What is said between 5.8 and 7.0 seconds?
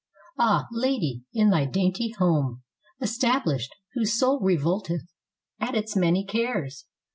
many cares.